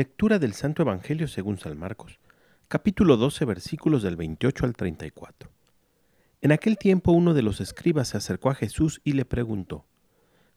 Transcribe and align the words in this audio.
Lectura 0.00 0.38
del 0.38 0.54
Santo 0.54 0.80
Evangelio 0.80 1.28
según 1.28 1.58
San 1.58 1.76
Marcos, 1.76 2.20
capítulo 2.68 3.18
12, 3.18 3.44
versículos 3.44 4.02
del 4.02 4.16
28 4.16 4.64
al 4.64 4.72
34. 4.74 5.50
En 6.40 6.52
aquel 6.52 6.78
tiempo 6.78 7.12
uno 7.12 7.34
de 7.34 7.42
los 7.42 7.60
escribas 7.60 8.08
se 8.08 8.16
acercó 8.16 8.48
a 8.48 8.54
Jesús 8.54 9.02
y 9.04 9.12
le 9.12 9.26
preguntó, 9.26 9.84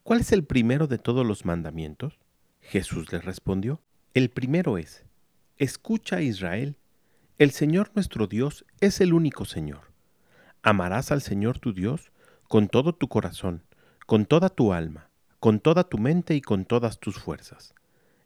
¿Cuál 0.03 0.21
es 0.21 0.31
el 0.31 0.45
primero 0.45 0.87
de 0.87 0.97
todos 0.97 1.27
los 1.27 1.43
mandamientos? 1.43 2.19
Jesús 2.61 3.11
le 3.11 3.19
respondió, 3.19 3.81
El 4.13 4.29
primero 4.29 4.77
es, 4.77 5.03
Escucha 5.57 6.21
Israel, 6.21 6.77
el 7.37 7.51
Señor 7.51 7.91
nuestro 7.95 8.27
Dios 8.27 8.63
es 8.79 9.01
el 9.01 9.11
único 9.11 9.43
Señor. 9.43 9.91
Amarás 10.61 11.11
al 11.11 11.21
Señor 11.21 11.59
tu 11.59 11.73
Dios 11.73 12.13
con 12.47 12.69
todo 12.69 12.95
tu 12.95 13.09
corazón, 13.09 13.65
con 14.05 14.25
toda 14.25 14.47
tu 14.47 14.71
alma, 14.71 15.09
con 15.41 15.59
toda 15.59 15.83
tu 15.83 15.97
mente 15.97 16.33
y 16.33 16.39
con 16.39 16.63
todas 16.63 16.97
tus 16.97 17.19
fuerzas. 17.19 17.75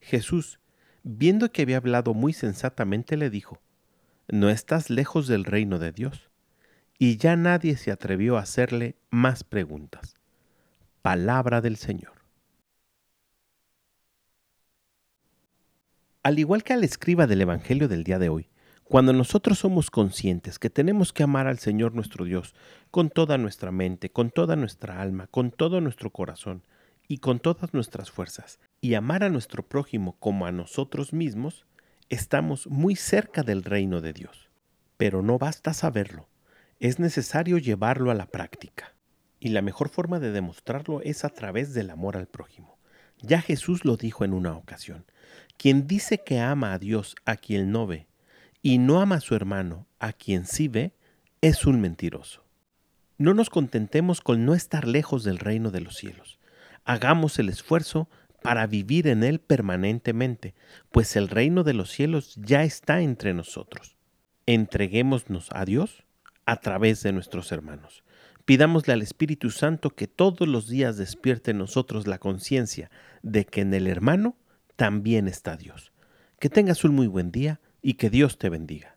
Jesús, 0.00 0.58
viendo 1.02 1.52
que 1.52 1.62
había 1.62 1.76
hablado 1.76 2.14
muy 2.14 2.32
sensatamente, 2.32 3.16
le 3.16 3.30
dijo, 3.30 3.60
No 4.28 4.50
estás 4.50 4.90
lejos 4.90 5.26
del 5.26 5.44
reino 5.44 5.78
de 5.78 5.92
Dios. 5.92 6.30
Y 6.98 7.16
ya 7.16 7.34
nadie 7.36 7.76
se 7.76 7.90
atrevió 7.90 8.36
a 8.36 8.42
hacerle 8.42 8.96
más 9.10 9.42
preguntas. 9.42 10.16
Palabra 11.00 11.62
del 11.62 11.76
Señor. 11.76 12.12
Al 16.22 16.38
igual 16.38 16.62
que 16.62 16.74
al 16.74 16.84
escriba 16.84 17.26
del 17.26 17.40
Evangelio 17.40 17.88
del 17.88 18.04
día 18.04 18.18
de 18.18 18.28
hoy, 18.28 18.50
cuando 18.84 19.12
nosotros 19.12 19.60
somos 19.60 19.90
conscientes 19.90 20.58
que 20.58 20.68
tenemos 20.68 21.14
que 21.14 21.22
amar 21.22 21.46
al 21.46 21.58
Señor 21.58 21.94
nuestro 21.94 22.24
Dios 22.24 22.54
con 22.90 23.08
toda 23.08 23.38
nuestra 23.38 23.70
mente, 23.70 24.10
con 24.10 24.30
toda 24.30 24.56
nuestra 24.56 25.00
alma, 25.00 25.28
con 25.28 25.52
todo 25.52 25.80
nuestro 25.80 26.10
corazón 26.10 26.64
y 27.08 27.18
con 27.18 27.40
todas 27.40 27.72
nuestras 27.72 28.10
fuerzas, 28.10 28.58
y 28.80 28.94
amar 28.94 29.24
a 29.24 29.28
nuestro 29.28 29.66
prójimo 29.66 30.16
como 30.18 30.46
a 30.46 30.52
nosotros 30.52 31.12
mismos, 31.12 31.66
estamos 32.08 32.66
muy 32.66 32.96
cerca 32.96 33.42
del 33.42 33.62
reino 33.62 34.00
de 34.00 34.12
Dios. 34.12 34.50
Pero 34.96 35.22
no 35.22 35.38
basta 35.38 35.72
saberlo, 35.74 36.28
es 36.78 36.98
necesario 36.98 37.58
llevarlo 37.58 38.10
a 38.10 38.14
la 38.14 38.26
práctica. 38.26 38.94
Y 39.38 39.50
la 39.50 39.62
mejor 39.62 39.88
forma 39.88 40.18
de 40.18 40.32
demostrarlo 40.32 41.00
es 41.02 41.24
a 41.24 41.30
través 41.30 41.72
del 41.74 41.90
amor 41.90 42.16
al 42.16 42.26
prójimo. 42.26 42.78
Ya 43.22 43.40
Jesús 43.42 43.84
lo 43.84 43.96
dijo 43.96 44.24
en 44.24 44.32
una 44.32 44.54
ocasión, 44.54 45.04
quien 45.58 45.86
dice 45.86 46.22
que 46.24 46.40
ama 46.40 46.72
a 46.72 46.78
Dios 46.78 47.14
a 47.26 47.36
quien 47.36 47.70
no 47.70 47.86
ve, 47.86 48.06
y 48.62 48.78
no 48.78 49.00
ama 49.00 49.16
a 49.16 49.20
su 49.20 49.34
hermano 49.34 49.86
a 49.98 50.12
quien 50.12 50.46
sí 50.46 50.68
ve, 50.68 50.94
es 51.42 51.66
un 51.66 51.80
mentiroso. 51.80 52.44
No 53.18 53.34
nos 53.34 53.50
contentemos 53.50 54.22
con 54.22 54.46
no 54.46 54.54
estar 54.54 54.86
lejos 54.86 55.24
del 55.24 55.38
reino 55.38 55.70
de 55.70 55.80
los 55.80 55.96
cielos. 55.96 56.38
Hagamos 56.84 57.38
el 57.38 57.50
esfuerzo 57.50 58.08
para 58.42 58.66
vivir 58.66 59.06
en 59.06 59.22
Él 59.22 59.40
permanentemente, 59.40 60.54
pues 60.90 61.16
el 61.16 61.28
reino 61.28 61.64
de 61.64 61.74
los 61.74 61.90
cielos 61.90 62.34
ya 62.36 62.64
está 62.64 63.00
entre 63.00 63.34
nosotros. 63.34 63.96
Entreguémonos 64.46 65.48
a 65.52 65.64
Dios 65.64 66.04
a 66.46 66.56
través 66.56 67.02
de 67.02 67.12
nuestros 67.12 67.52
hermanos. 67.52 68.02
Pidámosle 68.44 68.92
al 68.92 69.02
Espíritu 69.02 69.50
Santo 69.50 69.90
que 69.90 70.08
todos 70.08 70.48
los 70.48 70.68
días 70.68 70.96
despierte 70.96 71.52
en 71.52 71.58
nosotros 71.58 72.06
la 72.06 72.18
conciencia 72.18 72.90
de 73.22 73.44
que 73.44 73.60
en 73.60 73.74
el 73.74 73.86
hermano 73.86 74.36
también 74.76 75.28
está 75.28 75.56
Dios. 75.56 75.92
Que 76.38 76.48
tengas 76.48 76.84
un 76.84 76.94
muy 76.94 77.06
buen 77.06 77.30
día 77.30 77.60
y 77.82 77.94
que 77.94 78.10
Dios 78.10 78.38
te 78.38 78.48
bendiga. 78.48 78.96